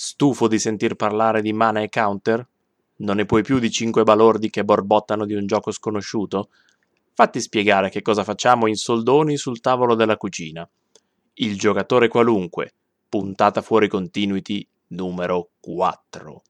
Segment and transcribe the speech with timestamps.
[0.00, 2.46] Stufo di sentir parlare di mana e counter?
[2.98, 6.50] Non ne puoi più di cinque balordi che borbottano di un gioco sconosciuto?
[7.14, 10.70] Fatti spiegare che cosa facciamo in soldoni sul tavolo della cucina.
[11.34, 12.74] Il giocatore qualunque,
[13.08, 16.42] puntata fuori continuity numero 4.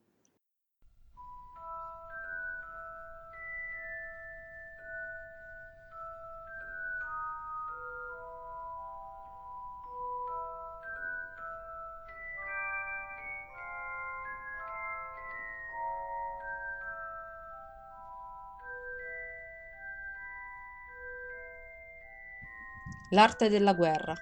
[23.12, 24.14] L'arte della guerra.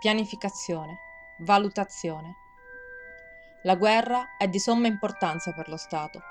[0.00, 0.96] Pianificazione.
[1.40, 2.36] Valutazione.
[3.64, 6.22] La guerra è di somma importanza per lo Stato.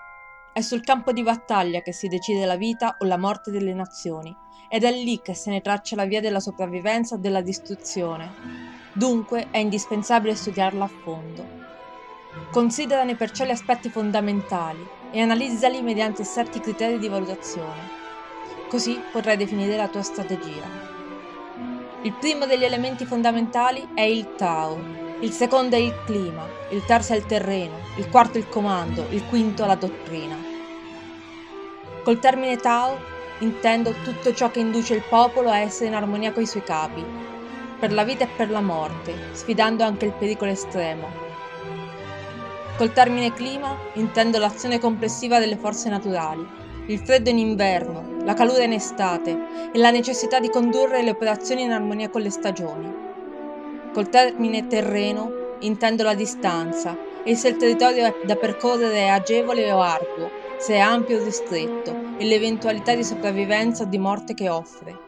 [0.53, 4.35] È sul campo di battaglia che si decide la vita o la morte delle nazioni
[4.67, 8.33] ed è lì che se ne traccia la via della sopravvivenza o della distruzione.
[8.93, 11.45] Dunque è indispensabile studiarla a fondo.
[12.49, 17.87] Considerane perciò gli aspetti fondamentali e analizzali mediante certi criteri di valutazione.
[18.67, 20.96] Così potrai definire la tua strategia.
[22.03, 24.79] Il primo degli elementi fondamentali è il Tao,
[25.19, 29.25] il secondo è il clima, il terzo è il terreno, il quarto il comando, il
[29.25, 30.37] quinto la dottrina.
[32.03, 32.99] Col termine Tao
[33.39, 37.03] intendo tutto ciò che induce il popolo a essere in armonia coi suoi capi,
[37.79, 41.09] per la vita e per la morte, sfidando anche il pericolo estremo.
[42.77, 46.47] Col termine clima intendo l'azione complessiva delle forze naturali,
[46.85, 51.61] il freddo in inverno, la calura in estate e la necessità di condurre le operazioni
[51.61, 52.93] in armonia con le stagioni.
[53.93, 59.79] Col termine terreno intendo la distanza e se il territorio da percorrere è agevole o
[59.79, 65.05] arduo, se è ampio o ristretto e l'eventualità di sopravvivenza o di morte che offre.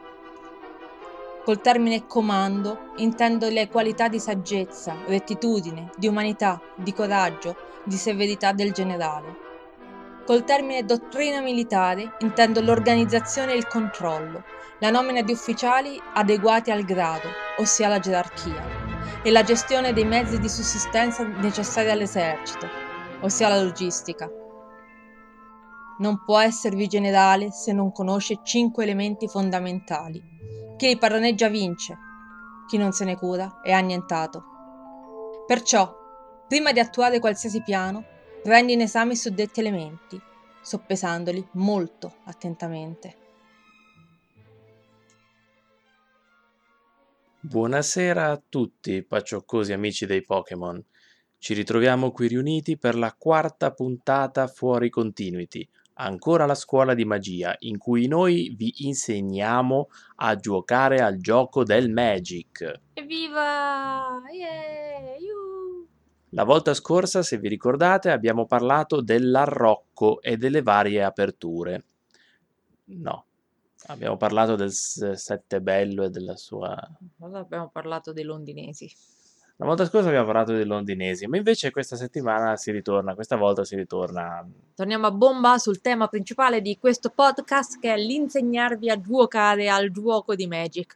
[1.44, 7.54] Col termine comando intendo le qualità di saggezza, rettitudine, di umanità, di coraggio,
[7.84, 9.49] di severità del generale.
[10.30, 14.44] Col termine dottrina militare intendo l'organizzazione e il controllo,
[14.78, 17.26] la nomina di ufficiali adeguati al grado,
[17.58, 18.64] ossia la gerarchia,
[19.24, 22.64] e la gestione dei mezzi di sussistenza necessari all'esercito,
[23.22, 24.30] ossia la logistica.
[25.98, 30.22] Non può esservi generale se non conosce cinque elementi fondamentali.
[30.76, 31.98] Chi li padroneggia vince,
[32.68, 34.44] chi non se ne cura è annientato.
[35.44, 35.92] Perciò,
[36.46, 38.04] prima di attuare qualsiasi piano,
[38.42, 40.18] Prendi in esame i suddetti elementi,
[40.62, 43.16] soppesandoli molto attentamente.
[47.38, 50.82] Buonasera a tutti, paccioccosi amici dei Pokémon.
[51.36, 57.54] Ci ritroviamo qui riuniti per la quarta puntata fuori Continuity, ancora la scuola di magia,
[57.58, 62.80] in cui noi vi insegniamo a giocare al gioco del Magic.
[62.94, 64.22] Evviva!
[64.32, 65.16] Yeah!
[65.18, 65.49] Yuhu!
[66.32, 71.84] La volta scorsa, se vi ricordate, abbiamo parlato dell'arrocco e delle varie aperture.
[72.84, 73.24] No,
[73.86, 76.76] abbiamo parlato del sette bello e della sua...
[77.18, 78.88] Abbiamo parlato dei londinesi.
[79.56, 83.64] La volta scorsa abbiamo parlato dei londinesi, ma invece questa settimana si ritorna, questa volta
[83.64, 84.48] si ritorna...
[84.76, 89.90] Torniamo a bomba sul tema principale di questo podcast che è l'insegnarvi a giocare al
[89.90, 90.94] gioco di Magic.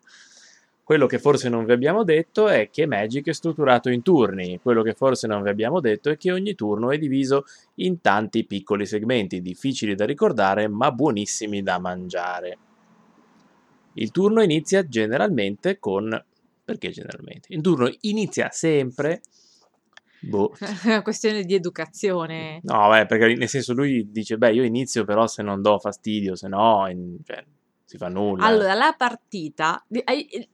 [0.85, 4.83] Quello che forse non vi abbiamo detto è che Magic è strutturato in turni, quello
[4.83, 7.47] che forse non vi abbiamo detto è che ogni turno è diviso
[7.77, 12.59] in tanti piccoli segmenti, difficili da ricordare ma buonissimi da mangiare.
[13.95, 16.23] Il turno inizia generalmente con...
[16.63, 17.49] perché generalmente?
[17.55, 19.23] Il turno inizia sempre...
[20.21, 20.53] Boh.
[20.61, 22.61] È una questione di educazione.
[22.63, 26.35] No, beh, perché nel senso lui dice, beh, io inizio però se non do fastidio,
[26.35, 26.87] se no...
[26.91, 27.17] In...
[27.25, 27.43] Cioè,
[27.95, 28.45] si fa nulla.
[28.45, 29.85] Allora, la partita,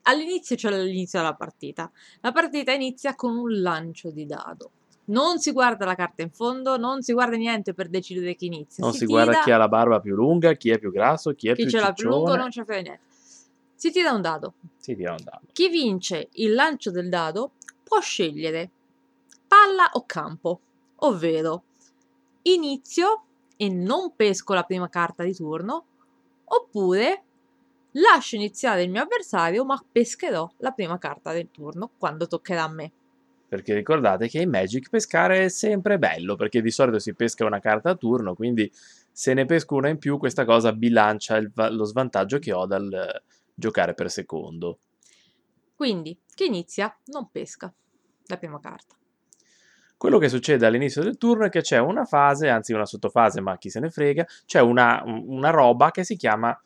[0.03, 1.91] all'inizio c'è l'inizio della partita.
[2.21, 4.71] La partita inizia con un lancio di dado.
[5.07, 8.85] Non si guarda la carta in fondo, non si guarda niente per decidere chi inizia.
[8.85, 11.49] Non si, si guarda chi ha la barba più lunga, chi è più grasso, chi
[11.49, 13.01] è chi più Chi ce l'ha più lungo non c'è niente.
[13.75, 14.55] Si tira un dado.
[14.77, 15.47] Si tira un dado.
[15.53, 17.53] Chi vince il lancio del dado
[17.83, 18.71] può scegliere
[19.49, 20.61] palla o campo,
[20.97, 21.63] ovvero
[22.43, 23.25] inizio
[23.57, 25.85] e non pesco la prima carta di turno,
[26.45, 27.25] oppure
[27.93, 32.69] lascio iniziare il mio avversario ma pescherò la prima carta del turno quando toccherà a
[32.69, 32.93] me.
[33.49, 37.59] Perché ricordate che in Magic pescare è sempre bello, perché di solito si pesca una
[37.59, 38.71] carta a turno, quindi
[39.11, 43.23] se ne pesco una in più questa cosa bilancia il, lo svantaggio che ho dal
[43.53, 44.79] giocare per secondo.
[45.75, 47.73] Quindi chi inizia non pesca
[48.27, 48.95] la prima carta.
[49.97, 53.59] Quello che succede all'inizio del turno è che c'è una fase, anzi una sottofase, ma
[53.59, 56.59] chi se ne frega, c'è una, una roba che si chiama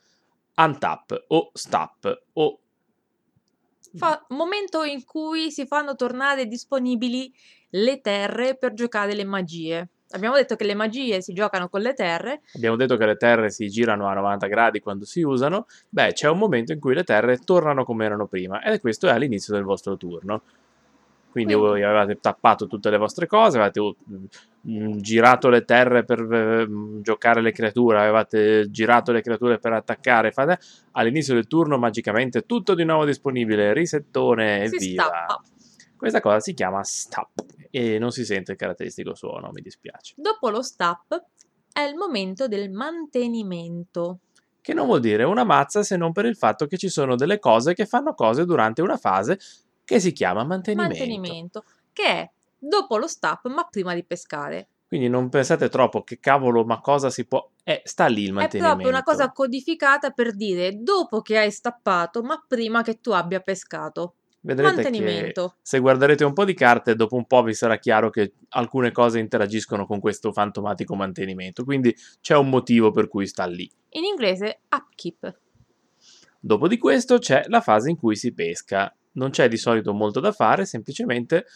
[0.57, 2.59] untap o stop o
[3.97, 7.33] Fa, momento in cui si fanno tornare disponibili
[7.71, 9.89] le terre per giocare le magie.
[10.11, 12.43] Abbiamo detto che le magie si giocano con le terre.
[12.55, 15.67] Abbiamo detto che le terre si girano a 90 gradi quando si usano.
[15.89, 19.11] Beh, c'è un momento in cui le terre tornano come erano prima e questo è
[19.11, 20.43] all'inizio del vostro turno.
[21.35, 23.97] Quindi, voi avevate tappato tutte le vostre cose, avevate uh,
[24.69, 29.73] mm, girato le terre per eh, mm, giocare le creature, avevate girato le creature per
[29.73, 30.31] attaccare.
[30.31, 30.61] Fate...
[30.93, 35.03] All'inizio del turno, magicamente, tutto di nuovo disponibile, risettone e via.
[35.03, 35.43] stappa.
[35.97, 37.33] Questa cosa si chiama stap
[37.69, 40.15] e non si sente il caratteristico suono, mi dispiace.
[40.17, 41.21] Dopo lo stap
[41.73, 44.21] è il momento del mantenimento.
[44.61, 47.41] Che non vuol dire una mazza se non per il fatto che ci sono delle
[47.41, 49.41] cose che fanno cose durante una fase
[49.85, 50.97] che si chiama mantenimento.
[50.99, 54.69] Mantenimento, che è dopo lo stap ma prima di pescare.
[54.87, 57.51] Quindi non pensate troppo che cavolo, ma cosa si può...
[57.65, 58.75] Eh, sta lì il È mantenimento.
[58.75, 63.41] proprio una cosa codificata per dire dopo che hai stappato ma prima che tu abbia
[63.41, 64.15] pescato.
[64.41, 65.49] Vedrete mantenimento.
[65.49, 68.93] che se guarderete un po' di carte, dopo un po' vi sarà chiaro che alcune
[68.93, 71.65] cose interagiscono con questo fantomatico mantenimento.
[71.65, 73.69] Quindi c'è un motivo per cui sta lì.
[73.91, 75.41] In inglese upkeep.
[76.39, 78.95] Dopo di questo c'è la fase in cui si pesca.
[79.15, 81.47] Non c'è di solito molto da fare, semplicemente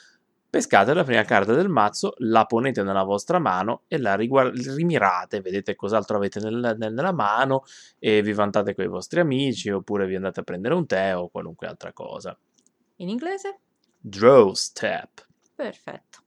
[0.50, 5.40] pescate la prima carta del mazzo, la ponete nella vostra mano e la riguar- rimirate,
[5.40, 7.64] vedete cos'altro avete nel- nel- nella mano
[7.98, 11.28] e vi vantate con i vostri amici oppure vi andate a prendere un tè o
[11.28, 12.36] qualunque altra cosa.
[12.96, 13.60] In inglese?
[14.00, 15.26] Draw step.
[15.54, 16.22] Perfetto.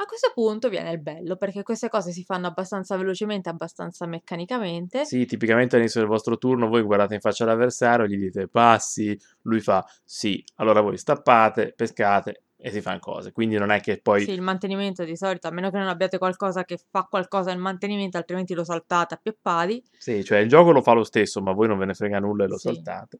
[0.00, 5.04] A questo punto viene il bello, perché queste cose si fanno abbastanza velocemente, abbastanza meccanicamente.
[5.04, 9.58] Sì, tipicamente all'inizio del vostro turno voi guardate in faccia all'avversario, gli dite passi, lui
[9.58, 13.32] fa sì, allora voi stappate, pescate e si fanno cose.
[13.32, 16.18] Quindi non è che poi Sì, il mantenimento di solito, a meno che non abbiate
[16.18, 19.82] qualcosa che fa qualcosa il mantenimento, altrimenti lo saltate a più pari.
[19.98, 22.44] Sì, cioè il gioco lo fa lo stesso, ma voi non ve ne frega nulla
[22.44, 22.68] e lo Sì.
[22.72, 23.18] saltate.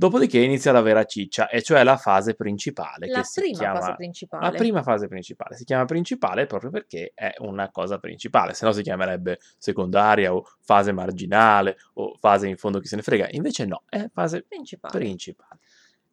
[0.00, 3.78] Dopodiché inizia la vera ciccia, e cioè la fase principale, La che si prima chiama...
[3.80, 4.56] fase La principale.
[4.56, 8.82] prima fase principale si chiama principale proprio perché è una cosa principale, se no si
[8.82, 13.26] chiamerebbe secondaria o fase marginale o fase in fondo chi se ne frega.
[13.30, 14.96] Invece no, è fase principale.
[14.96, 15.58] principale.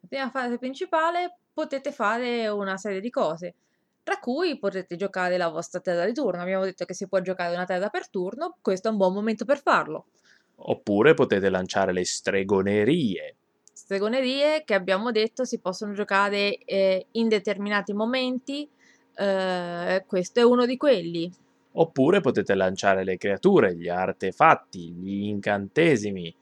[0.02, 3.54] La prima fase principale potete fare una serie di cose,
[4.02, 6.42] tra cui potete giocare la vostra terra di turno.
[6.42, 9.46] Abbiamo detto che si può giocare una terra per turno, questo è un buon momento
[9.46, 10.08] per farlo.
[10.56, 13.36] Oppure potete lanciare le stregonerie,
[13.78, 18.68] Stregonerie che abbiamo detto si possono giocare eh, in determinati momenti,
[19.16, 21.30] eh, questo è uno di quelli.
[21.78, 26.34] oppure potete lanciare le creature, gli artefatti, gli incantesimi,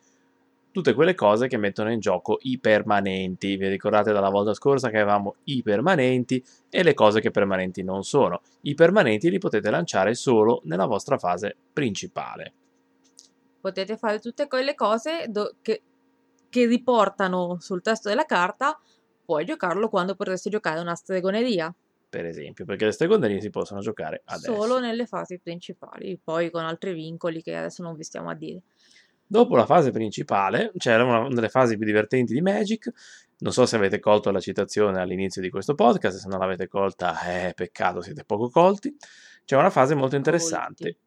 [0.71, 3.57] tutte quelle cose che mettono in gioco i permanenti.
[3.57, 8.03] Vi ricordate dalla volta scorsa che avevamo i permanenti e le cose che permanenti non
[8.03, 8.41] sono.
[8.62, 12.53] I permanenti li potete lanciare solo nella vostra fase principale.
[13.59, 15.81] Potete fare tutte quelle cose do- che,
[16.53, 18.79] che riportano sul testo della carta,
[19.25, 21.73] puoi giocarlo quando potresti giocare una stregoneria.
[22.07, 24.53] Per esempio, perché le stregonerie si possono giocare adesso.
[24.53, 28.61] Solo nelle fasi principali, poi con altri vincoli che adesso non vi stiamo a dire.
[29.25, 32.91] Dopo la fase principale, c'era una delle fasi più divertenti di Magic.
[33.39, 37.19] Non so se avete colto la citazione all'inizio di questo podcast, se non l'avete colta,
[37.23, 38.95] eh, peccato, siete poco colti.
[39.44, 40.97] C'è una fase molto interessante.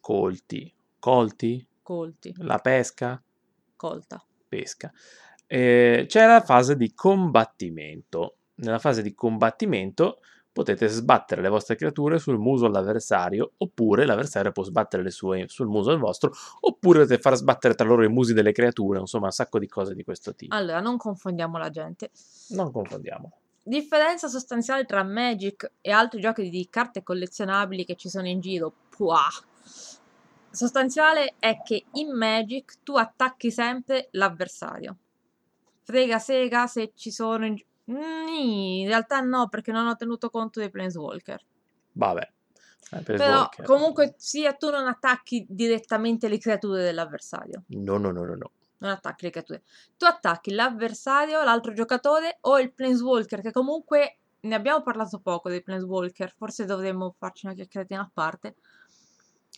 [0.00, 0.72] Colti.
[0.98, 1.68] Colti?
[1.82, 3.22] Colti, La pesca?
[3.76, 4.25] colta.
[4.48, 4.92] Pesca.
[5.46, 8.36] Eh, c'è la fase di combattimento.
[8.56, 10.20] Nella fase di combattimento
[10.56, 15.66] potete sbattere le vostre creature sul muso all'avversario, oppure l'avversario può sbattere le sue sul
[15.66, 19.32] muso del vostro, oppure potete far sbattere tra loro i musi delle creature, insomma un
[19.32, 20.54] sacco di cose di questo tipo.
[20.54, 22.10] Allora, non confondiamo la gente.
[22.50, 23.32] Non confondiamo.
[23.62, 28.72] Differenza sostanziale tra Magic e altri giochi di carte collezionabili che ci sono in giro.
[28.88, 29.28] Puah.
[30.56, 34.96] Sostanziale è che in Magic tu attacchi sempre l'avversario.
[35.82, 40.58] Frega sega se ci sono in, Nì, in realtà no, perché non ho tenuto conto
[40.58, 41.44] dei Planeswalker.
[41.92, 42.32] Vabbè.
[42.88, 47.64] Per Però comunque sia tu non attacchi direttamente le creature dell'avversario.
[47.68, 48.50] No, no, no, no, no.
[48.78, 49.62] Non attacchi le creature.
[49.98, 55.62] Tu attacchi l'avversario, l'altro giocatore o il Planeswalker, che comunque ne abbiamo parlato poco dei
[55.62, 58.54] Planeswalker, forse dovremmo farci una chiacchieratina a parte.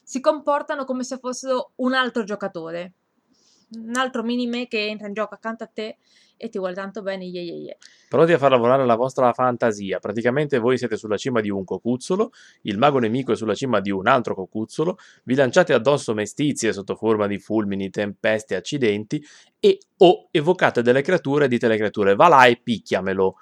[0.09, 2.93] Si comportano come se fossero un altro giocatore.
[3.73, 5.99] Un altro minime che entra in gioco accanto a te
[6.39, 7.77] e ti vuole tanto bene, yeah, yeah, yeah.
[8.09, 9.99] Pronti a far lavorare la vostra fantasia.
[9.99, 12.31] Praticamente voi siete sulla cima di un cocuzzolo,
[12.63, 16.97] il mago nemico è sulla cima di un altro cocuzzolo, vi lanciate addosso mestizie sotto
[16.97, 19.23] forma di fulmini, tempeste, accidenti
[19.61, 23.37] e o evocate delle creature e dite alle creature va là e picchiamelo.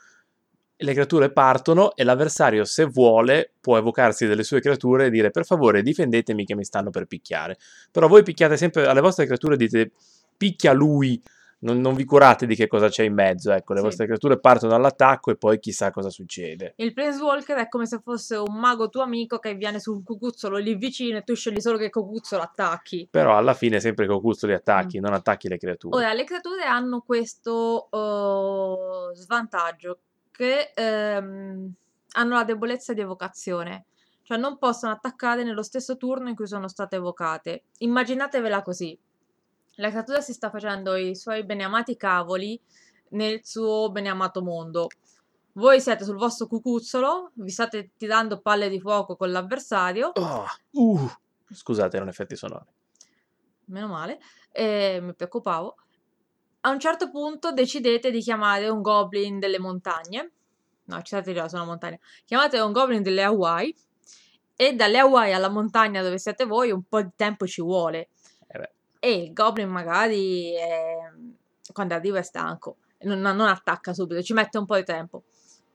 [0.78, 5.46] Le creature partono e l'avversario, se vuole, può evocarsi delle sue creature e dire per
[5.46, 7.56] favore difendetemi che mi stanno per picchiare.
[7.90, 9.92] Però voi picchiate sempre alle vostre creature e dite
[10.36, 11.20] picchia lui,
[11.60, 13.86] non, non vi curate di che cosa c'è in mezzo, ecco, le Sì.
[13.86, 16.74] vostre creature partono dall'attacco e poi chissà cosa succede.
[16.76, 20.74] Il Planeswalker è come se fosse un mago tuo amico che viene sul cucuzzolo lì
[20.74, 23.08] vicino e tu scegli solo che cucuzzolo attacchi.
[23.10, 25.96] Però alla fine sempre con custo li attacchi, non attacchi le creature.
[25.96, 30.00] Ora, le creature hanno questo eh, svantaggio
[30.36, 31.72] che ehm,
[32.12, 33.86] hanno la debolezza di evocazione,
[34.22, 37.64] cioè non possono attaccare nello stesso turno in cui sono state evocate.
[37.78, 38.98] Immaginatevela così.
[39.76, 42.60] La creatura si sta facendo i suoi beneamati cavoli
[43.10, 44.88] nel suo beneamato mondo.
[45.52, 51.10] Voi siete sul vostro cucuzzolo, vi state tirando palle di fuoco con l'avversario, Oh, uh,
[51.50, 52.66] scusate, erano effetti sonori.
[53.66, 54.18] meno male,
[54.52, 55.76] e mi preoccupavo.
[56.66, 60.32] A un certo punto decidete di chiamare un goblin delle montagne.
[60.86, 61.96] No, ci siete già sulla montagna.
[62.24, 63.72] Chiamate un goblin delle Hawaii.
[64.56, 68.08] E dalle Hawaii alla montagna dove siete voi un po' di tempo ci vuole.
[68.48, 71.08] Eh E il goblin magari è-
[71.72, 72.78] quando arriva è stanco.
[73.02, 75.22] Non, non attacca subito, ci mette un po' di tempo.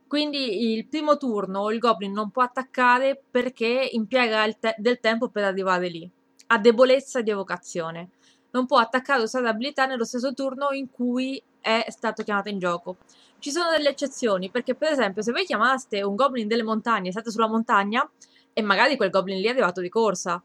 [0.08, 5.46] Quindi il primo turno il goblin non può attaccare perché impiega te- del tempo per
[5.46, 6.12] arrivare lì.
[6.48, 8.10] Ha debolezza di evocazione.
[8.52, 12.60] Non può attaccare o usare abilità nello stesso turno in cui è stato chiamato in
[12.60, 12.98] gioco.
[13.40, 17.32] Ci sono delle eccezioni, perché per esempio se voi chiamaste un goblin delle montagne, siete
[17.32, 18.08] sulla montagna
[18.54, 20.42] e magari quel goblin lì è arrivato di corsa,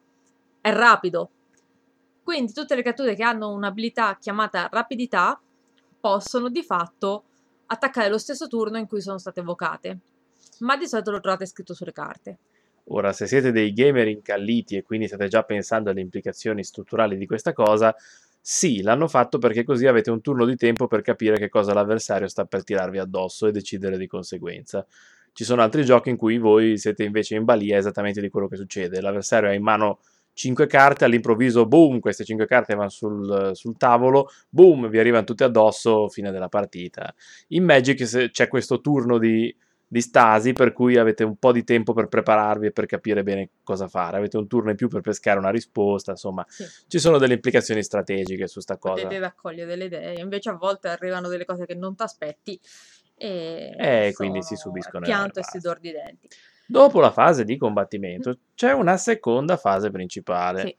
[0.60, 1.30] è rapido.
[2.22, 5.40] Quindi tutte le creature che hanno un'abilità chiamata rapidità
[6.00, 7.24] possono di fatto
[7.66, 9.98] attaccare lo stesso turno in cui sono state evocate.
[10.60, 12.38] Ma di solito lo trovate scritto sulle carte.
[12.88, 17.26] Ora, se siete dei gamer incalliti e quindi state già pensando alle implicazioni strutturali di
[17.26, 17.94] questa cosa,
[18.40, 22.28] sì, l'hanno fatto perché così avete un turno di tempo per capire che cosa l'avversario
[22.28, 24.86] sta per tirarvi addosso e decidere di conseguenza.
[25.32, 28.56] Ci sono altri giochi in cui voi siete invece in balia esattamente di quello che
[28.56, 29.00] succede.
[29.00, 29.98] L'avversario ha in mano
[30.32, 35.44] 5 carte, all'improvviso, boom, queste 5 carte vanno sul, sul tavolo, boom, vi arrivano tutte
[35.44, 37.12] addosso, fine della partita.
[37.48, 39.54] In Magic c'è questo turno di,
[39.88, 43.50] di stasi per cui avete un po' di tempo per prepararvi e per capire bene
[43.62, 44.16] cosa fare.
[44.16, 46.64] Avete un turno in più per pescare una risposta, insomma, Sì.
[46.88, 49.02] ci sono delle implicazioni strategiche su sta cosa.
[49.02, 52.60] Potete raccogliere delle idee, invece a volte arrivano delle cose che non ti aspetti
[53.18, 56.28] e Eh, quindi si subiscono pianto e si di denti.
[56.66, 60.60] Dopo la fase di combattimento c'è una seconda fase principale.
[60.62, 60.76] Sì.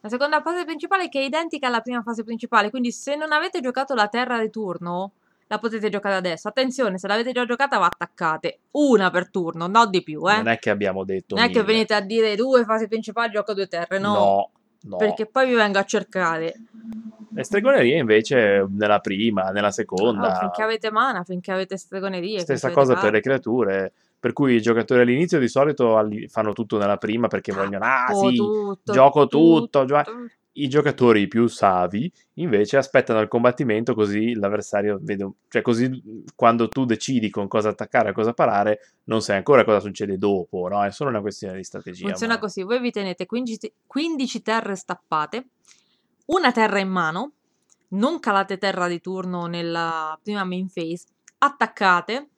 [0.00, 3.60] La seconda fase principale che è identica alla prima fase principale, quindi se non avete
[3.60, 5.12] giocato la terra di turno,
[5.52, 6.48] la potete giocare adesso.
[6.48, 8.60] Attenzione, se l'avete già giocata va attaccate.
[8.72, 10.36] Una per turno, no di più, eh.
[10.36, 11.72] Non è che abbiamo detto Non è che mille.
[11.72, 14.14] venite a dire due fasi principali, gioco due terre, no.
[14.14, 14.50] No,
[14.84, 14.96] no.
[14.96, 16.54] Perché poi vi vengo a cercare.
[17.34, 22.40] Le stregonerie invece nella prima, nella seconda, finché avete mana, finché avete stregonerie.
[22.40, 23.92] stessa cosa per le creature.
[24.18, 28.28] Per cui i giocatori all'inizio di solito fanno tutto nella prima perché vogliono, ah Oh,
[28.30, 30.26] sì, tutto, gioco tutto, gio- tutto.
[30.54, 36.02] I giocatori più savi invece aspettano il combattimento così l'avversario vede, cioè così
[36.34, 40.68] quando tu decidi con cosa attaccare e cosa parare, non sai ancora cosa succede dopo,
[40.68, 40.84] no?
[40.84, 42.06] È solo una questione di strategia.
[42.06, 45.46] Funziona ma- così: voi vi tenete 15, 15 terre stappate,
[46.26, 47.32] una terra in mano,
[47.88, 51.06] non calate terra di turno nella prima main phase,
[51.38, 52.28] attaccate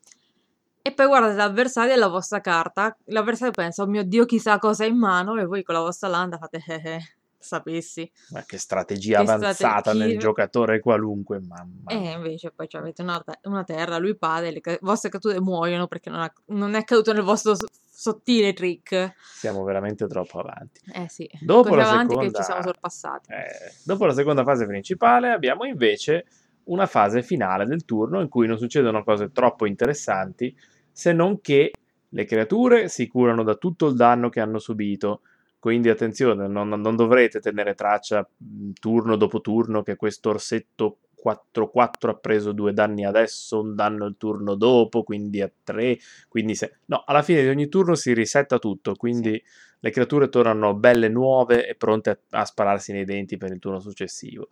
[0.86, 2.94] e poi guardate l'avversario e la vostra carta.
[3.06, 6.08] L'avversario pensa: Oh mio dio, chissà cosa ha in mano, e voi con la vostra
[6.08, 6.98] landa fate eh eh,
[7.44, 8.10] sapessi.
[8.30, 10.04] Ma che strategia Che avanzata strategia.
[10.04, 11.90] nel giocatore qualunque, mamma.
[11.90, 12.12] E mia.
[12.16, 16.32] invece poi avete una, una terra, lui pade, le vostre creature muoiono perché non, ha-
[16.46, 17.54] non è caduto nel vostro
[17.96, 19.14] sottile trick.
[19.36, 20.80] Siamo veramente troppo avanti.
[20.92, 23.32] Eh sì, Dopo così la avanti che seconda- ci siamo sorpassati.
[23.32, 26.26] Eh, dopo la seconda fase principale abbiamo invece
[26.64, 30.56] una fase finale del turno in cui non succedono cose troppo interessanti
[30.90, 31.72] se non che
[32.08, 35.20] le creature si curano da tutto il danno che hanno subito.
[35.64, 42.08] Quindi attenzione, non, non dovrete tenere traccia mh, turno dopo turno che questo orsetto 4-4
[42.10, 45.96] ha preso due danni adesso, un danno il turno dopo, quindi a 3.
[46.28, 46.80] Quindi se...
[46.84, 49.42] No, alla fine di ogni turno si risetta tutto, quindi
[49.80, 53.80] le creature tornano belle nuove e pronte a, a spararsi nei denti per il turno
[53.80, 54.48] successivo.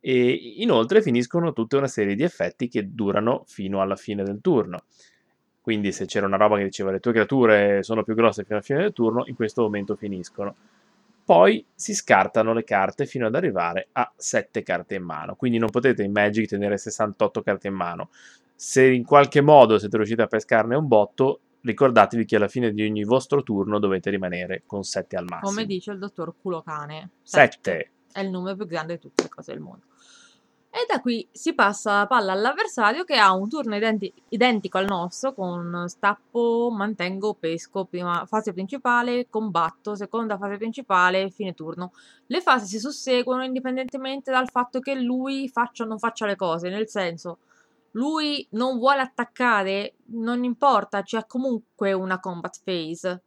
[0.00, 4.86] E inoltre finiscono tutta una serie di effetti che durano fino alla fine del turno.
[5.68, 8.64] Quindi se c'era una roba che diceva le tue creature sono più grosse fino alla
[8.64, 10.54] fine del turno, in questo momento finiscono.
[11.22, 15.34] Poi si scartano le carte fino ad arrivare a 7 carte in mano.
[15.34, 18.08] Quindi non potete in Magic tenere 68 carte in mano.
[18.54, 22.82] Se in qualche modo siete riusciti a pescarne un botto, ricordatevi che alla fine di
[22.82, 25.50] ogni vostro turno dovete rimanere con 7 al massimo.
[25.50, 27.90] Come dice il dottor Culocane, 7.
[28.10, 29.84] è il numero più grande di tutte le cose del mondo.
[30.70, 34.86] E da qui si passa la palla all'avversario che ha un turno identi- identico al
[34.86, 41.92] nostro con stappo, mantengo, pesco, prima fase principale, combatto, seconda fase principale, fine turno.
[42.26, 46.68] Le fasi si susseguono indipendentemente dal fatto che lui faccia o non faccia le cose,
[46.68, 47.38] nel senso
[47.92, 53.22] lui non vuole attaccare, non importa, c'è comunque una combat phase.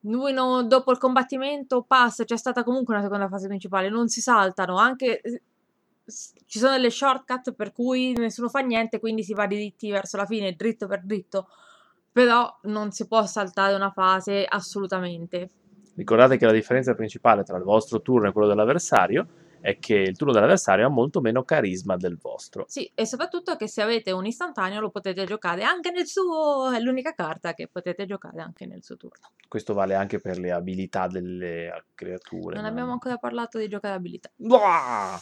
[0.00, 4.20] Lui no, dopo il combattimento passa, c'è stata comunque una seconda fase principale, non si
[4.20, 5.20] saltano, anche
[6.46, 10.26] ci sono delle shortcut per cui nessuno fa niente, quindi si va diritti verso la
[10.26, 11.48] fine, dritto per dritto,
[12.12, 15.50] però non si può saltare una fase assolutamente.
[15.96, 19.26] Ricordate che la differenza principale tra il vostro turno e quello dell'avversario
[19.60, 22.66] è che il turno dell'avversario ha molto meno carisma del vostro.
[22.68, 26.70] Sì, e soprattutto che se avete un istantaneo lo potete giocare anche nel suo...
[26.70, 29.32] è l'unica carta che potete giocare anche nel suo turno.
[29.48, 32.54] Questo vale anche per le abilità delle creature.
[32.54, 32.70] Non no?
[32.70, 34.30] abbiamo ancora parlato di giocare abilità.
[34.36, 35.20] Buah!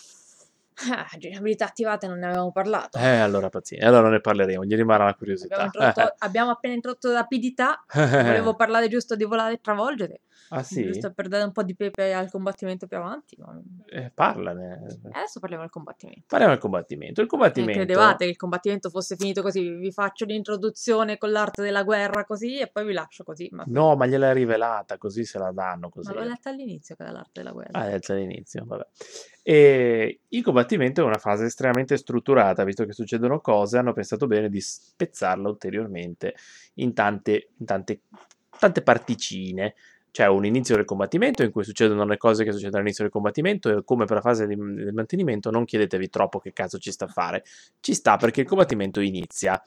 [0.91, 2.99] Ah, abilità attivate non ne avevamo parlato.
[2.99, 5.71] Eh, allora pazienza, allora ne parleremo, gli rimarrà la curiosità.
[5.73, 10.21] Abbiamo, abbiamo appena introdotto rapidità, volevo parlare giusto di volare e travolgere.
[10.51, 10.85] Ah sì?
[10.85, 13.37] Giusto per dare un po' di pepe al combattimento più avanti.
[13.39, 13.61] Ma...
[13.87, 14.83] Eh, parlane.
[15.13, 16.23] Adesso parliamo del combattimento.
[16.27, 17.21] Parliamo del combattimento.
[17.21, 17.73] Il combattimento...
[17.73, 19.69] Eh, credevate che il combattimento fosse finito così?
[19.71, 23.49] Vi faccio l'introduzione con l'arte della guerra così e poi vi lascio così.
[23.53, 23.65] Ma...
[23.67, 25.89] No, ma gliel'hai rivelata, così se la danno.
[25.89, 26.13] Così.
[26.13, 27.79] Ma l'ho letta all'inizio che era l'arte della guerra.
[27.79, 28.87] Ah, l'hai letta all'inizio, vabbè.
[29.47, 34.49] E il combattimento è una fase estremamente strutturata, visto che succedono cose, hanno pensato bene
[34.49, 36.35] di spezzarla ulteriormente
[36.75, 38.01] in tante, in tante,
[38.59, 39.75] tante particine
[40.15, 43.69] c'è un inizio del combattimento in cui succedono le cose che succedono all'inizio del combattimento
[43.69, 47.07] e come per la fase di, del mantenimento non chiedetevi troppo che cazzo ci sta
[47.07, 47.43] a fare.
[47.81, 49.61] Ci sta perché il combattimento inizia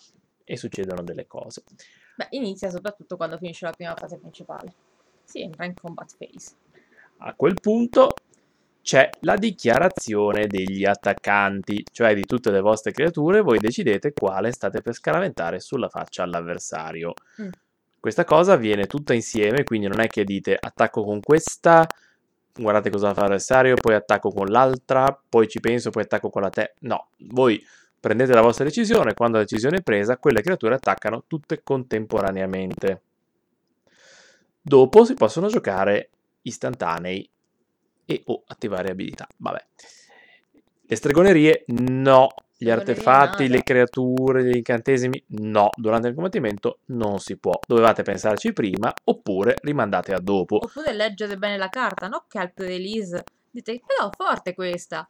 [0.45, 1.63] e succedono delle cose.
[2.15, 4.73] Beh, inizia soprattutto quando finisce la prima fase principale.
[5.25, 6.51] Si entra in combat phase.
[7.17, 8.13] A quel punto
[8.81, 14.81] c'è la dichiarazione degli attaccanti, cioè di tutte le vostre creature, voi decidete quale state
[14.81, 17.11] per scaraventare sulla faccia all'avversario.
[17.41, 17.49] Mm.
[17.99, 21.87] Questa cosa avviene tutta insieme, quindi non è che dite attacco con questa,
[22.53, 26.49] guardate cosa fa l'avversario, poi attacco con l'altra, poi ci penso, poi attacco con la
[26.49, 26.75] te.
[26.81, 27.61] No, voi
[27.99, 33.01] prendete la vostra decisione, quando la decisione è presa, quelle creature attaccano tutte contemporaneamente.
[34.61, 36.09] Dopo si possono giocare
[36.43, 37.29] istantanei
[38.05, 39.27] e o attivare abilità.
[39.37, 39.65] Vabbè.
[40.89, 47.37] Le stregonerie no, gli artefatti, le creature, gli incantesimi, no, durante il combattimento non si
[47.37, 47.59] può.
[47.65, 50.55] Dovevate pensarci prima oppure rimandate a dopo.
[50.55, 52.25] Oppure leggere bene la carta, no?
[52.27, 55.07] Che al pre-release dite, però forte questa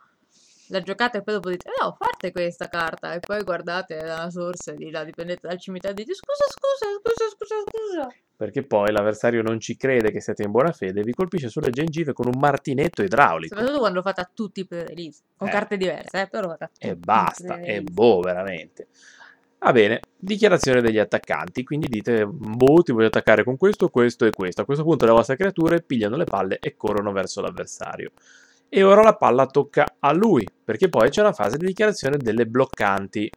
[0.70, 4.76] la giocate e poi dopo dite, no, forte questa carta, e poi guardate la source
[4.76, 8.27] di là, dipendete dal cimitero e dite, scusa, scusa, scusa, scusa, scusa.
[8.38, 11.72] Perché poi l'avversario non ci crede che siete in buona fede e vi colpisce sulle
[11.72, 13.56] gengive con un martinetto idraulico.
[13.56, 15.52] Soprattutto quando lo fate a tutti i pre-release, con eh.
[15.52, 18.88] carte diverse, eh, però lo fate a tutti E basta, e boh, veramente.
[19.58, 24.30] Va bene, dichiarazione degli attaccanti, quindi dite, boh, ti voglio attaccare con questo, questo e
[24.30, 24.62] questo.
[24.62, 28.12] A questo punto le vostre creature pigliano le palle e corrono verso l'avversario
[28.70, 32.46] e ora la palla tocca a lui, perché poi c'è la fase di dichiarazione delle
[32.46, 33.30] bloccanti.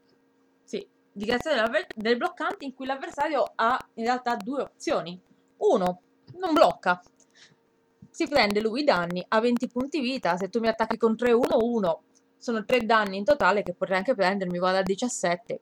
[1.20, 5.20] Dichiarazione delle bloccanti in cui l'avversario ha in realtà due opzioni.
[5.58, 6.00] Uno,
[6.38, 6.98] non blocca.
[8.08, 11.98] Si prende lui i danni, ha 20 punti vita, se tu mi attacchi con 3-1-1,
[12.38, 15.60] sono 3 danni in totale che potrei anche prendermi, vado a 17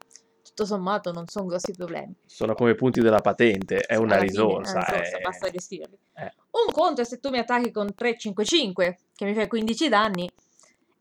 [0.49, 2.14] tutto sommato non sono grossi problemi.
[2.25, 4.81] Sono come i punti della patente, è una risorsa.
[4.81, 5.99] Fine, è una risorsa, basta gestirli.
[6.14, 6.33] Eh.
[6.53, 10.31] Un conto è se tu mi attacchi con 3-5-5, che mi fai 15 danni,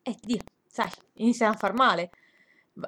[0.02, 2.10] e Dio, sai, iniziano a far male.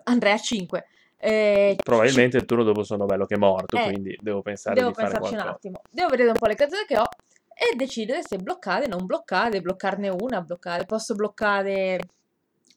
[0.04, 0.86] Andrei a 5.
[1.22, 4.90] Eh, Probabilmente il turno dopo sono bello che è morto, eh, quindi devo pensare devo
[4.90, 5.34] di qualcosa.
[5.34, 5.82] un attimo.
[5.92, 7.08] Devo vedere un po' le carte che ho
[7.54, 10.86] e decidere se bloccare, non bloccare, bloccarne una, bloccare.
[10.86, 12.00] Posso bloccare...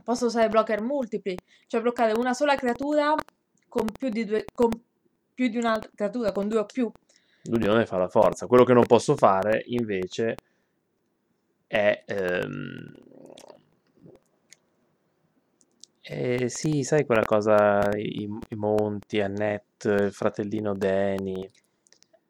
[0.03, 1.37] Posso usare blocker multipli,
[1.69, 3.15] cioè bloccare una sola creatura
[3.69, 4.69] con più di, due, con
[5.33, 6.91] più di una creatura, con due o più.
[7.45, 8.49] L'unione fa la forza.
[8.49, 10.35] Quello che non posso fare invece
[11.69, 12.03] è...
[12.05, 12.95] Ehm...
[16.05, 21.49] Eh, sì, sai quella cosa, i, i monti, Annette, il fratellino Danny.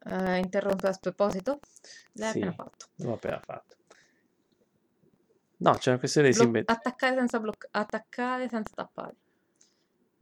[0.05, 1.59] Uh, interrompo a sproposito?
[2.13, 2.85] L'hai sì, appena fatto.
[2.97, 3.75] L'ho appena fatto.
[5.57, 6.75] No, c'è una questione di Blo- simmetria.
[6.77, 9.15] Attaccare senza, bloc- attaccare senza tappare.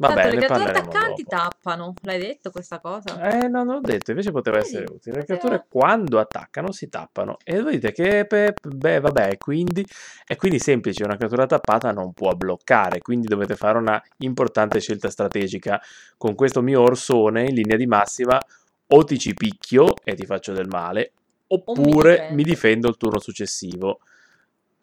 [0.02, 1.36] Vabbè, Tanto le creature attaccanti dopo.
[1.36, 3.22] tappano, l'hai detto questa cosa?
[3.22, 5.18] Eh, no, non l'ho detto, invece poteva Vedi, essere utile.
[5.18, 5.86] Le creature poteva...
[5.88, 7.38] quando attaccano si tappano.
[7.44, 9.86] E voi dite che, beh, vabbè, quindi...
[10.26, 15.10] È quindi semplice, una creatura tappata non può bloccare, quindi dovete fare una importante scelta
[15.12, 15.80] strategica.
[16.18, 18.40] Con questo mio orsone, in linea di massima,
[18.88, 21.12] o ti ci picchio e ti faccio del male,
[21.48, 22.36] oppure mi difendo.
[22.36, 24.00] mi difendo il turno successivo.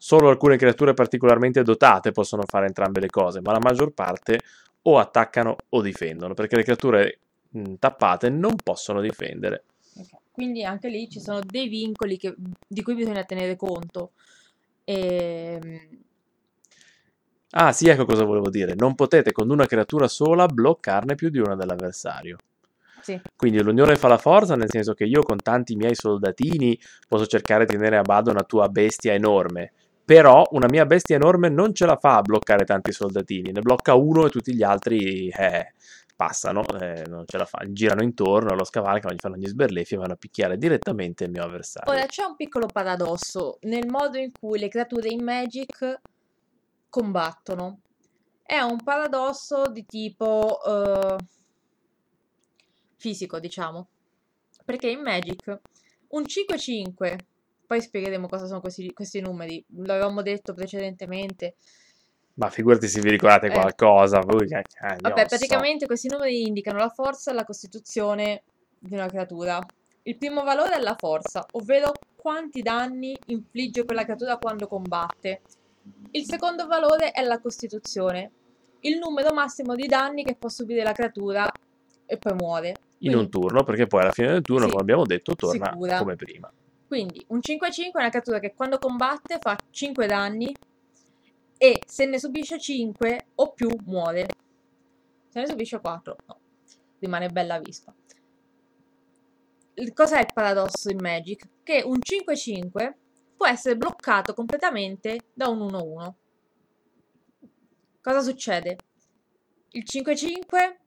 [0.01, 4.39] Solo alcune creature particolarmente dotate possono fare entrambe le cose, ma la maggior parte
[4.83, 9.65] o attaccano o difendono, perché le creature mh, tappate non possono difendere.
[9.95, 12.35] Ok, Quindi anche lì ci sono dei vincoli che-
[12.67, 14.13] di cui bisogna tenere conto.
[14.85, 16.03] Ehm,
[17.51, 18.75] Ah, sì, ecco cosa volevo dire.
[18.75, 22.37] Non potete con una creatura sola bloccarne più di una dell'avversario.
[23.01, 27.25] sì, Quindi l'unione fa la forza, nel senso che io con tanti miei soldatini posso
[27.25, 29.71] cercare di tenere a bado una tua bestia enorme.
[30.09, 33.93] Però una mia bestia enorme non ce la fa a bloccare tanti soldatini, ne blocca
[33.93, 35.75] uno e tutti gli altri eh,
[36.15, 39.97] passano, eh, non ce la fa, girano intorno, lo scavalcano, gli fanno gli sberleffi e
[39.97, 41.91] vanno a picchiare direttamente il mio avversario.
[41.91, 46.01] Ora c'è un piccolo paradosso nel modo in cui le creature in Magic
[46.89, 47.81] combattono.
[48.41, 51.17] È un paradosso di tipo eh,
[52.95, 53.89] fisico, diciamo.
[54.65, 55.59] Perché in Magic
[56.07, 57.15] un 5-5,
[57.69, 61.53] poi spiegheremo cosa sono questi, questi numeri, l'avevamo detto precedentemente.
[62.33, 63.51] Ma figurati se vi ricordate Eh.
[63.51, 68.41] qualcosa, voi che cagno Vabbè, praticamente questi numeri indicano la forza e la costituzione
[68.79, 69.59] di una creatura.
[70.01, 75.41] Il primo valore è la forza, ovvero quanti danni infligge quella creatura quando combatte.
[76.09, 78.31] Il secondo valore è la costituzione,
[78.79, 81.47] il numero massimo di danni che può subire la creatura
[82.07, 82.73] e poi muore.
[83.01, 85.69] in un Quindi- turno, perché poi alla fine del turno, Sì, come abbiamo detto, torna
[85.71, 85.99] sicura.
[85.99, 86.51] come prima.
[86.89, 90.51] Quindi un 5-5 è una creatura che quando combatte fa 5 danni
[91.55, 94.25] e se ne subisce 5 o più muore.
[95.27, 96.39] Se ne subisce 4, no,
[96.97, 97.93] rimane bella vispa.
[99.75, 101.47] Il- Cos'è il paradosso in Magic?
[101.61, 102.97] Che un 5-5
[103.37, 106.15] può essere bloccato completamente da un 1-1.
[108.01, 108.77] Cosa succede?
[109.73, 110.79] Il 5-5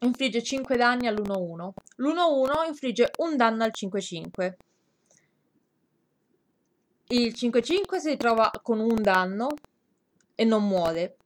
[0.00, 1.72] infligge 5 danni all'1-1.
[1.96, 4.54] L'1-1 infligge un danno al 5-5.
[7.08, 9.48] Il 5-5 si ritrova con un danno
[10.34, 11.16] e non muore.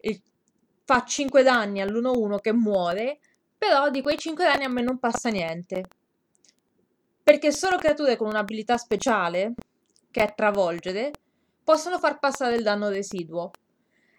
[0.00, 0.20] Il-
[0.84, 3.20] fa 5 danni all'1-1 che muore,
[3.56, 5.84] però di quei 5 danni a me non passa niente.
[7.22, 9.54] Perché solo creature con un'abilità speciale,
[10.10, 11.10] che è travolgere,
[11.62, 13.50] possono far passare il danno residuo.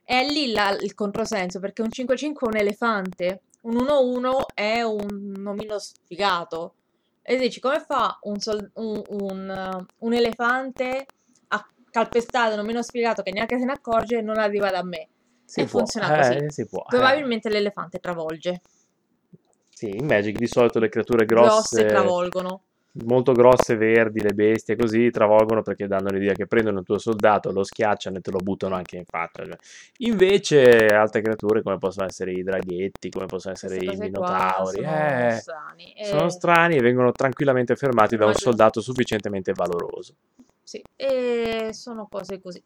[0.04, 5.44] È lì la- il controsenso, perché un 5-5 è un elefante, un 1-1 è un
[5.46, 6.76] omino sfigato.
[7.32, 11.06] E dici, come fa un, sol- un- un, eh, un elefante
[11.50, 15.10] a calpestare un omino sfigato che neanche se ne accorge e non arriva da me?
[15.46, 16.50] Si E può, funziona eh, così.
[16.50, 16.86] si può, eh.
[16.88, 18.62] Probabilmente l'elefante travolge.
[19.70, 22.62] Sì, in Magic di solito le creature Grosse grosse, travolgono.
[23.06, 27.52] Molto grosse, verdi, le bestie così, travolgono perché danno l'idea che prendono il tuo soldato,
[27.52, 29.46] lo schiacciano e te lo buttano anche in faccia.
[29.46, 29.58] cioè.
[30.00, 35.32] Invece altre creature come possono essere i draghetti, come possono essere i minotauri, sono eh,
[35.40, 35.94] strani.
[36.04, 40.14] sono E- strani e vengono tranquillamente fermati da un soldato sufficientemente valoroso.
[40.64, 42.62] Sì, e sono cose così.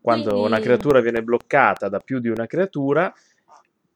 [0.00, 3.12] Quando una Quindi- creatura viene bloccata da più di una creatura,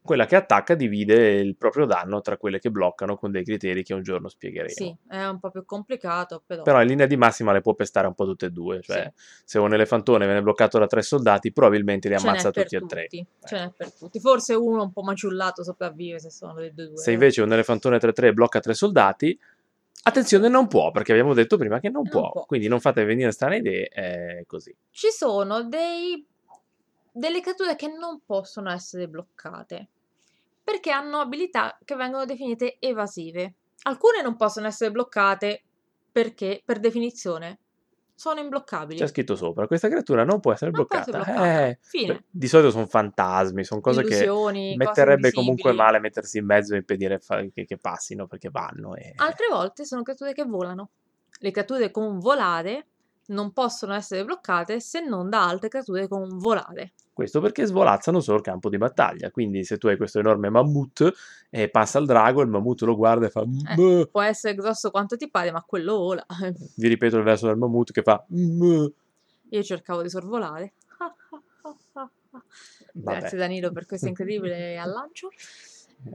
[0.04, 3.94] quella che attacca divide il proprio danno tra quelle che bloccano con dei criteri che
[3.94, 4.68] un giorno spiegheremo.
[4.74, 6.62] Sì, è un po' più complicato, però.
[6.62, 8.82] Però in linea di massima le può pestare un po' tutte e due.
[8.82, 9.10] Cioè,
[9.44, 13.02] se un elefantone viene bloccato da tre soldati, probabilmente li ce ammazza tutti e tre.
[13.04, 13.26] tutti.
[13.44, 14.20] Ce n'è per tutti.
[14.20, 16.98] Forse uno un po' maciullato sopravvive se sono le due.
[16.98, 19.38] Se invece un elefantone 3-3 blocca tre soldati,
[20.02, 22.30] attenzione, non può, perché abbiamo detto prima che non, Non può.
[22.30, 22.44] può.
[22.44, 24.76] Quindi non fate venire strane idee, è così.
[24.90, 26.22] Ci sono dei...
[27.10, 29.88] delle creature che non possono essere bloccate
[30.64, 33.54] perché hanno abilità che vengono definite evasive.
[33.82, 35.62] Alcune non possono essere bloccate
[36.10, 37.58] perché, per definizione,
[38.14, 38.98] sono imbloccabili.
[38.98, 41.18] C'è scritto sopra, questa creatura non può essere Non può bloccata.
[41.18, 41.66] essere bloccata.
[41.68, 42.24] Eh, Fine.
[42.30, 45.76] Di solito sono fantasmi, sono cose che Illusioni, cose metterebbe comunque invisibili.
[45.76, 47.20] male mettersi in mezzo e impedire
[47.52, 48.94] che, che passino perché vanno.
[48.94, 49.12] E...
[49.16, 50.90] Altre volte sono creature che volano.
[51.40, 52.86] Le creature con volare
[53.26, 56.92] non possono essere bloccate se non da altre creature con volare.
[57.14, 59.30] Questo perché svolazzano solo il campo di battaglia.
[59.30, 61.12] Quindi se tu hai questo enorme mammut
[61.48, 63.46] e passa il drago, il mammut lo guarda e fa...
[63.46, 64.08] "Mh".
[64.10, 66.26] Può essere grosso quanto ti pare, ma quello vola.
[66.76, 68.22] Vi ripeto il verso del mammut che fa...
[68.28, 68.86] "Mh".
[69.50, 70.72] Io cercavo di sorvolare.
[72.94, 73.18] Vabbè.
[73.20, 75.30] Grazie Danilo per questo incredibile allancio.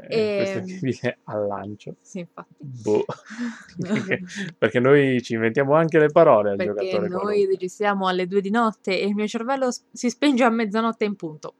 [0.07, 0.67] Eh, questo Ehm.
[0.67, 1.95] incredibile al lancio.
[2.01, 2.53] Sì, infatti.
[2.59, 3.05] Boh.
[3.79, 4.19] perché,
[4.57, 7.45] perché noi ci inventiamo anche le parole al Perché giocatore noi qualunque.
[7.47, 11.55] registriamo alle due di notte e il mio cervello si spenge a mezzanotte in punto.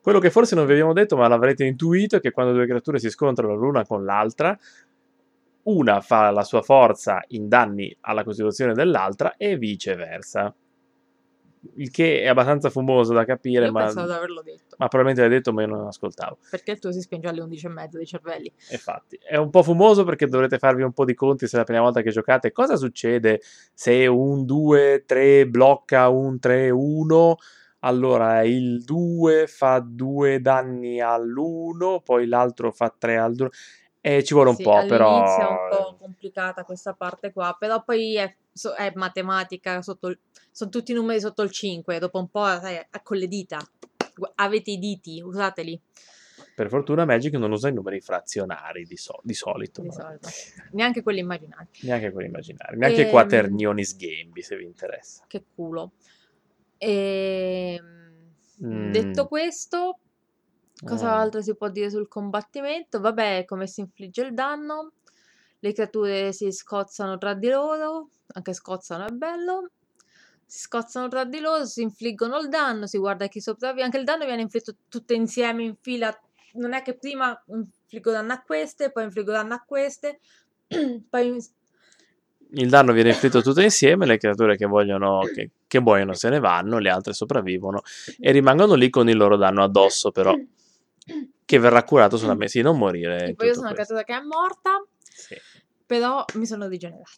[0.00, 2.98] Quello che forse non vi abbiamo detto, ma l'avrete intuito, è che quando due creature
[2.98, 4.56] si scontrano l'una con l'altra,
[5.64, 10.54] una fa la sua forza in danni alla costituzione dell'altra e viceversa.
[11.74, 14.76] Il che è abbastanza fumoso da capire, Io ma, pensavo di averlo detto.
[14.78, 16.38] ma probabilmente l'hai detto, ma io non ascoltavo.
[16.50, 18.52] Perché il tuo si spinge alle 11 e mezza dei cervelli.
[18.70, 21.64] Infatti, è un po' fumoso perché dovrete farvi un po' di conti se è la
[21.64, 22.52] prima volta che giocate.
[22.52, 23.40] Cosa succede
[23.72, 27.34] se un 2-3 blocca un 3-1?
[27.80, 33.48] Allora il 2 fa 2 danni all'1, poi l'altro fa 3 al 2.
[34.00, 35.16] E ci vuole un Sì, po', però.
[35.16, 38.34] all'inizio è un po' complicata questa parte qua, però poi è,
[38.76, 40.18] è matematica, sotto il-
[40.52, 43.58] sono tutti numeri sotto il 5, dopo un po' sai, con le dita.
[44.36, 45.80] Avete i diti, usateli
[46.56, 50.28] Per fortuna Magic non usa i numeri frazionari di, so- di solito, di solito,
[50.72, 51.66] neanche quelli immaginari.
[51.82, 55.24] neanche quelli immaginari, neanche i quaternioni sgambi se vi interessa.
[55.28, 55.92] Che culo.
[56.78, 57.96] Ehm,
[58.60, 58.90] Mm.
[58.90, 60.00] Detto questo,
[60.84, 61.20] cosa Mm.
[61.20, 63.00] altro si può dire sul combattimento?
[63.00, 64.92] Vabbè, come si infligge il danno.
[65.60, 69.70] Le creature si scozzano tra di loro, anche scozzano è bello.
[70.46, 73.84] Si scozzano tra di loro, si infliggono il danno, si guarda chi sopravvive.
[73.84, 76.16] Anche il danno viene inflitto tutte insieme in fila.
[76.54, 80.20] Non è che prima infliggo danno a queste, poi infliggo danno a queste,
[81.10, 81.36] poi
[82.52, 86.38] Il danno viene inflitto tutto insieme, le creature che vogliono, che, che muoiono se ne
[86.38, 87.82] vanno, le altre sopravvivono
[88.18, 90.34] e rimangono lì con il loro danno addosso, però,
[91.44, 93.20] che verrà curato solamente di non morire.
[93.20, 93.94] in Tipo io tutto sono una questo.
[93.94, 95.36] creatura che è morta, Sì.
[95.86, 97.10] però mi sono rigenerata.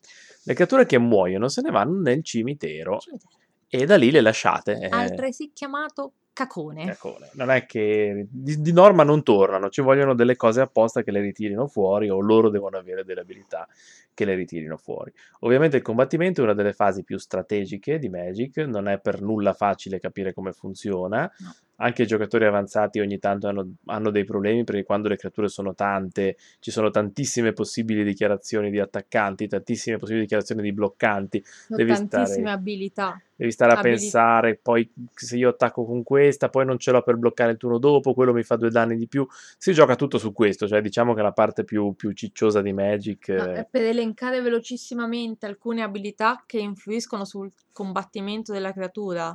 [0.44, 3.31] Le creature che muoiono se ne vanno nel cimitero Cimitero.
[3.68, 4.79] e da lì le lasciate.
[4.79, 6.87] eh, Altresì chiamato cacone.
[6.87, 7.29] cacone.
[7.35, 11.20] Non è che di, di norma non tornano, ci vogliono delle cose apposta che le
[11.20, 13.68] ritirino fuori o loro devono avere delle abilità
[14.14, 15.12] che le ritirino fuori.
[15.40, 19.53] Ovviamente il combattimento è una delle fasi più strategiche di Magic, non è per nulla
[19.53, 21.31] facile capire come funziona.
[21.38, 21.55] No.
[21.83, 25.75] Anche i giocatori avanzati ogni tanto hanno, hanno dei problemi perché quando le creature sono
[25.75, 31.43] tante ci sono tantissime possibili dichiarazioni di attaccanti, tantissime possibili dichiarazioni di bloccanti.
[31.45, 33.23] Sono devi tantissime stare- abilità.
[33.40, 37.03] Devi stare a Abili- pensare, poi se io attacco con questa, poi non ce l'ho
[37.03, 39.27] per bloccare il turno dopo, quello mi fa due danni di più.
[39.57, 43.29] Si gioca tutto su questo, cioè diciamo che la parte più, più cicciosa di Magic.
[43.29, 49.35] No, eh, è per elencare velocissimamente alcune abilità che influiscono sul combattimento della creatura.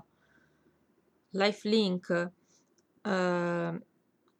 [1.36, 2.32] Lifelink,
[3.04, 3.80] eh,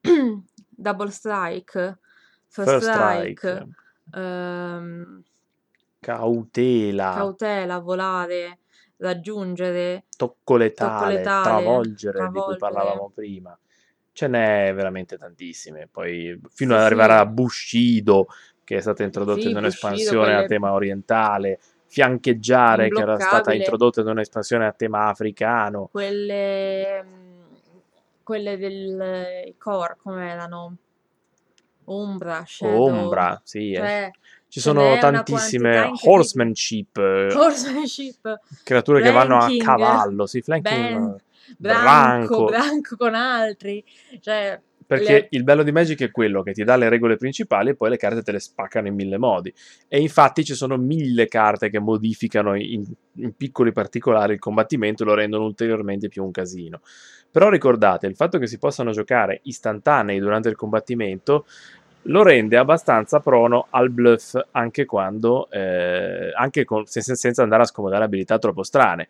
[0.70, 2.00] Double Strike,
[2.48, 3.68] First, First Strike, Strike,
[4.14, 5.24] ehm,
[6.02, 8.60] cautela, cautela, volare,
[8.98, 10.06] raggiungere.
[10.18, 12.58] tocco letale, tocco letale, travolgere, di cui travolgere.
[12.58, 13.58] parlavamo prima.
[14.12, 15.88] Ce n'è veramente tantissime.
[15.92, 17.20] Poi fino Sì, ad arrivare sì.
[17.20, 18.28] a Bushido,
[18.64, 21.60] che è stata introdotta Sì, in un'espansione a quelle- tema orientale,
[21.96, 25.88] fiancheggiare, che era stata introdotta in un'espansione a tema africano.
[25.90, 27.42] Quelle, mm,
[28.22, 30.76] quelle del i core, come erano?
[31.86, 32.86] Umbra, Shadow.
[32.86, 33.72] Ombra, sì.
[33.72, 33.78] eh.
[33.78, 34.12] Cioè,
[34.50, 40.92] Ci ce n'è sono tantissime horsemanship, eh, horsemanship, creature che vanno a cavallo, sì, flanking,
[41.00, 42.46] ben- eh, branco, branco.
[42.46, 43.82] branco con altri.
[44.20, 47.70] Cioè, Perché le- il bello di Magic è quello che ti dà le regole principali
[47.72, 49.52] e poi le carte te le spaccano in mille modi.
[49.88, 55.06] E infatti ci sono mille carte che modificano in, in piccoli particolari il combattimento e
[55.08, 56.82] lo rendono ulteriormente più un casino.
[57.32, 61.46] Però ricordate, il fatto che si possano giocare istantanei durante il combattimento
[62.08, 67.64] lo rende abbastanza prono al bluff anche quando, eh, anche con- se- se- senza andare
[67.64, 69.08] a scomodare abilità troppo strane.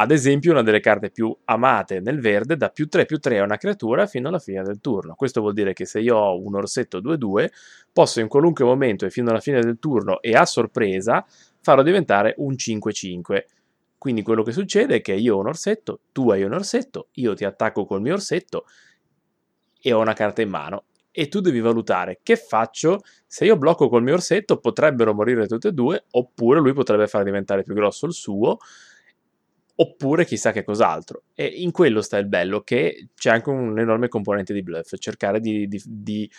[0.00, 3.42] Ad esempio, una delle carte più amate nel verde dà più 3 più 3 a
[3.42, 5.16] una creatura fino alla fine del turno.
[5.16, 7.48] Questo vuol dire che se io ho un orsetto 2-2,
[7.92, 11.26] posso in qualunque momento e fino alla fine del turno e a sorpresa
[11.60, 13.46] farlo diventare un 5-5.
[13.98, 17.34] Quindi quello che succede è che io ho un orsetto, tu hai un orsetto, io
[17.34, 18.66] ti attacco col mio orsetto
[19.80, 20.84] e ho una carta in mano.
[21.10, 25.68] E tu devi valutare che faccio se io blocco col mio orsetto, potrebbero morire tutte
[25.68, 28.58] e due, oppure lui potrebbe far diventare più grosso il suo,
[29.80, 31.22] oppure chissà che cos'altro.
[31.34, 35.40] E in quello sta il bello, che c'è anche un enorme componente di bluff, cercare
[35.40, 36.30] di, di- di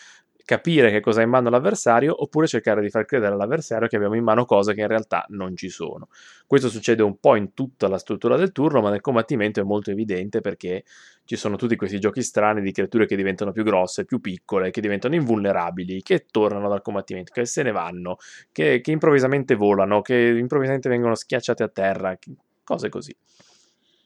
[0.43, 4.15] capire che cosa ha in mano l'avversario, oppure cercare di far credere all'avversario che abbiamo
[4.15, 6.07] in mano cose che in realtà non ci sono.
[6.47, 9.91] Questo succede un po' in tutta la struttura del turno, ma nel combattimento è molto
[9.91, 10.83] evidente perché
[11.23, 14.81] ci sono tutti questi giochi strani di creature che diventano più grosse, più piccole, che
[14.81, 18.17] diventano invulnerabili, che tornano dal combattimento, che se ne vanno,
[18.51, 22.17] che, che improvvisamente volano, che improvvisamente vengono schiacciate a terra,
[22.69, 23.15] cose così.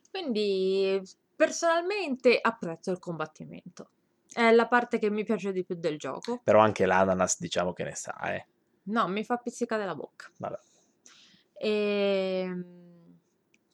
[0.09, 1.01] Quindi,
[1.35, 3.89] personalmente apprezzo il combattimento.
[4.31, 6.39] È la parte che mi piace di più del gioco.
[6.43, 8.45] Però anche l'ananas diciamo che ne sa, eh.
[8.83, 10.31] No, mi fa pizzicare la bocca.
[10.37, 10.59] Vabbè.
[11.55, 12.65] E,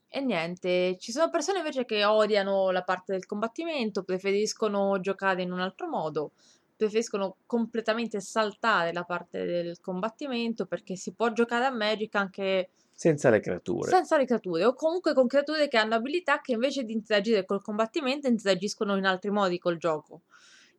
[0.08, 5.52] e niente, ci sono persone invece che odiano la parte del combattimento, preferiscono giocare in
[5.52, 6.32] un altro modo.
[6.80, 13.30] preferiscono completamente saltare la parte del combattimento perché si può giocare a Magic anche senza
[13.30, 13.90] le creature.
[13.90, 17.62] senza le creature o comunque con creature che hanno abilità che invece di interagire col
[17.62, 20.24] combattimento interagiscono in altri modi col gioco.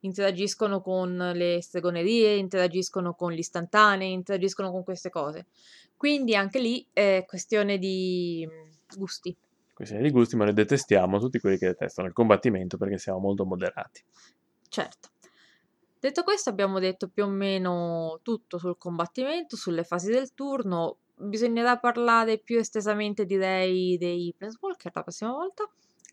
[0.00, 5.46] Interagiscono con le stregonerie, interagiscono con gli istantanei, interagiscono con queste cose.
[5.96, 9.34] Quindi anche lì è questione di mm, gusti.
[9.72, 13.46] Questione di gusti, ma noi detestiamo tutti quelli che detestano il combattimento perché siamo molto
[13.46, 14.04] moderati.
[14.68, 15.08] Certo.
[15.98, 20.98] Detto questo, abbiamo detto più o meno tutto sul combattimento, sulle fasi del turno.
[21.20, 25.68] Bisognerà parlare più estesamente, direi, dei Planeswalker la prossima volta.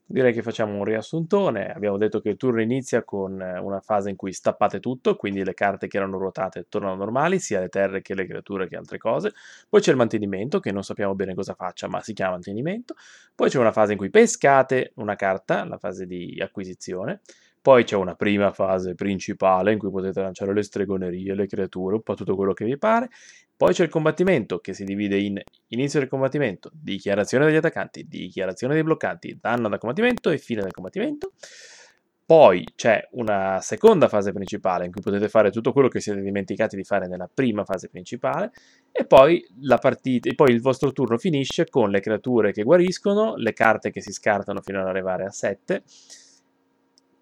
[0.09, 1.67] Direi che facciamo un riassuntone.
[1.67, 5.43] Abbiamo detto che il turno inizia con eh, una fase in cui stappate tutto, quindi
[5.43, 8.97] le carte che erano ruotate tornano normali, sia le terre che le creature che altre
[8.97, 9.33] cose.
[9.67, 12.95] Poi c'è il mantenimento, che non sappiamo bene cosa faccia, ma si chiama mantenimento.
[13.35, 17.19] Poi c'è una fase in cui pescate una carta, la fase di acquisizione.
[17.67, 22.01] Poi c'è una prima fase principale in cui potete lanciare le stregonerie, le creature, un
[22.01, 23.09] po' tutto quello che vi pare.
[23.57, 28.73] Poi c'è il combattimento che si divide in inizio del combattimento, dichiarazione degli attaccanti, dichiarazione
[28.73, 31.33] dei bloccanti, danno da combattimento e fine del combattimento.
[32.25, 36.77] Poi c'è una seconda fase principale in cui potete fare tutto quello che siete dimenticati
[36.77, 38.49] di fare nella prima fase principale
[38.93, 39.45] e poi,
[39.77, 43.99] partita, e poi il vostro turno finisce con le creature che guariscono, le carte che
[43.99, 45.83] si scartano fino ad arrivare a 7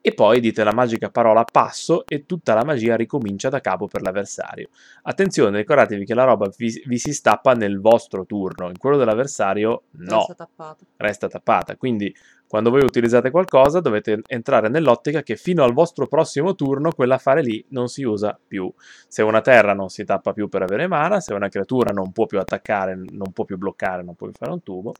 [0.07, 4.03] e poi dite la magica parola passo e tutta la magia ricomincia da capo per
[4.03, 4.69] l'avversario.
[5.01, 9.85] Attenzione, ricordatevi che la roba vi, vi si stappa nel vostro turno, in quello dell'avversario
[9.93, 10.85] no, Resta tappata.
[10.97, 11.75] resta tappata.
[11.75, 12.15] Quindi
[12.45, 17.65] quando voi utilizzate qualcosa dovete entrare nell'ottica che fino al vostro prossimo turno quell'affare lì
[17.69, 18.71] non si usa più.
[19.07, 22.27] Se una terra non si tappa più per avere mana, se una creatura non può
[22.27, 24.93] più attaccare, non può più bloccare, non può più fare un tubo,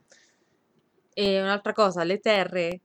[1.13, 2.79] E un'altra cosa, le terre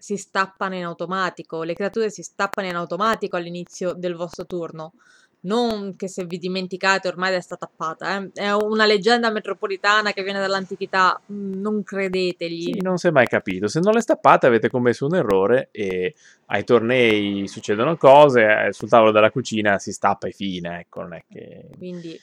[0.00, 4.94] si stappano in automatico, le creature si stappano in automatico all'inizio del vostro turno.
[5.42, 8.30] Non che se vi dimenticate ormai resta tappata, eh.
[8.34, 12.72] è una leggenda metropolitana che viene dall'antichità, mm, non credetegli.
[12.74, 13.66] Sì, non si è mai capito.
[13.68, 16.14] Se non le stappate avete commesso un errore e
[16.46, 21.14] ai tornei succedono cose, eh, sul tavolo della cucina si stappa e fine, ecco, non
[21.14, 21.68] è che...
[21.76, 22.20] Quindi,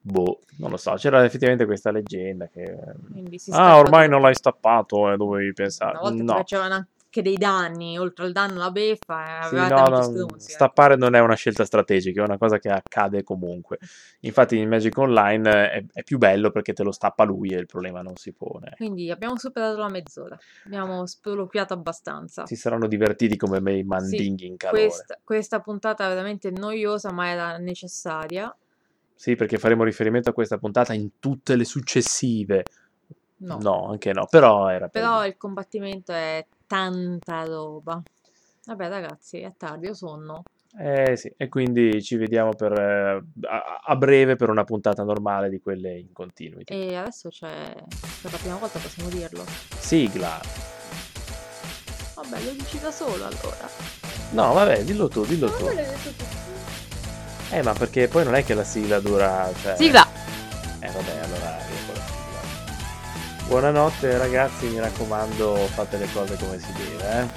[0.00, 2.62] Boh, non lo so, c'era effettivamente questa leggenda che...
[3.50, 4.12] Ah, ormai tutto.
[4.12, 5.98] non l'hai stappato e dovevi Una pensare...
[5.98, 9.88] volta ti No, facevano anche dei danni, oltre al danno la beffa, e Sì, no,
[9.88, 10.38] no, eh.
[10.38, 13.78] stappare non è una scelta strategica, è una cosa che accade comunque.
[14.20, 17.66] Infatti in Magic Online è, è più bello perché te lo stappa lui e il
[17.66, 18.74] problema non si pone.
[18.76, 22.46] Quindi abbiamo superato la mezz'ora, abbiamo sproloquiato abbastanza.
[22.46, 24.86] Si saranno divertiti come me i mandinghi in calore.
[24.86, 28.54] Questa, questa puntata è veramente noiosa, ma era necessaria.
[29.14, 32.64] Sì, perché faremo riferimento a questa puntata in tutte le successive.
[33.38, 33.90] No.
[33.90, 38.02] anche no, però era per Però il combattimento è tanta roba.
[38.66, 40.42] Vabbè, ragazzi, è tardi, io sonno.
[40.78, 45.48] Eh sì, e quindi ci vediamo per, eh, a, a breve per una puntata normale
[45.48, 46.72] di quelle in continuity.
[46.74, 47.74] E adesso c'è.
[48.20, 49.44] Per la prima volta possiamo dirlo.
[49.78, 50.40] Sigla.
[52.14, 53.68] Vabbè, lo dici da solo allora.
[54.32, 56.24] No, vabbè, dillo tu, dillo detto tu.
[57.52, 59.48] Eh, ma perché poi non è che la sigla dura...
[59.62, 59.76] Cioè...
[59.76, 60.15] Sigla!
[63.48, 67.28] Buonanotte ragazzi, mi raccomando, fate le cose come si deve, eh.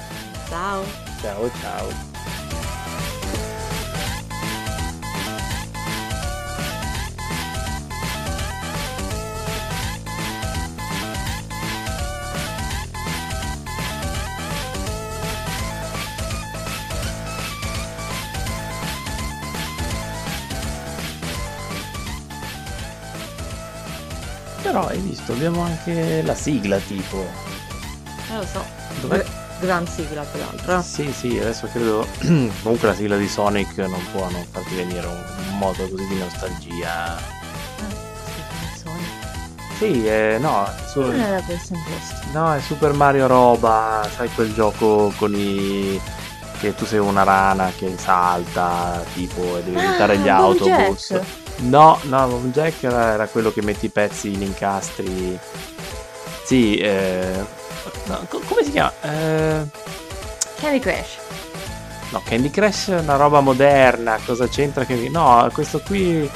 [0.48, 0.84] Ciao!
[1.22, 2.08] Ciao, ciao.
[24.62, 24.92] Però
[25.30, 27.18] visto, abbiamo anche la sigla tipo.
[28.32, 28.64] Eh, lo so.
[29.02, 29.18] Dov'è?
[29.18, 29.28] Gr-
[29.62, 30.82] gran sigla, peraltro.
[30.82, 32.08] Sì, sì, adesso credo.
[32.20, 37.18] Comunque la sigla di Sonic non può non farti venire un, modo così di nostalgia.
[37.78, 38.42] Sì,
[38.84, 39.04] canzoni.
[39.78, 42.16] Sì, eh, no, su- Non era questo imposto.
[42.34, 46.00] no, è Super Mario roba, sai quel gioco con i.
[46.60, 51.08] che tu sei una rana che salta, tipo, e devi Ah, evitare gli Boom autobus.
[51.12, 51.26] Jack.
[51.62, 55.38] No, no, Boom Jack era, era quello che metti i pezzi in incastri.
[56.46, 57.46] Sì, eh.
[58.06, 58.94] no, co- come si chiama?
[59.02, 59.64] Eh.
[60.60, 61.18] Candy Crash.
[62.12, 65.10] No, Candy Crush è una roba moderna, cosa c'entra che...
[65.10, 66.28] No, questo qui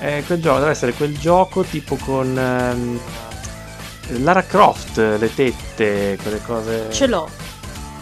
[0.00, 3.00] è quel gioco, deve essere quel gioco tipo con ehm,
[4.22, 6.90] Lara Croft, le tette, quelle cose...
[6.90, 7.28] Ce l'ho.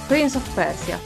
[0.07, 0.99] Prince of Persia.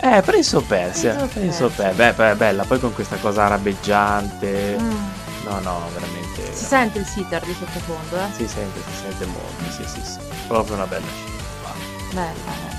[0.00, 1.92] Eh, Prince of Persia, Prince of Persia.
[1.92, 1.92] Persia.
[1.92, 4.76] Beh, beh, bella, poi con questa cosa arabeggiante...
[4.78, 4.90] Mm.
[5.44, 6.54] No, no, veramente...
[6.54, 8.28] Si sente il sitar di sottofondo, eh?
[8.36, 10.18] Si sente, si sente molto, sì, sì, sì.
[10.46, 11.36] Proprio una bella scena.
[12.12, 12.32] Bella, eh.
[12.32, 12.77] Figa.